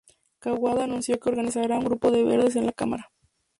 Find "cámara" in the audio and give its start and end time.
2.71-3.11